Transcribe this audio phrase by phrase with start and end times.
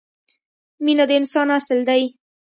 [0.83, 2.03] مینه د انسان اصل دی.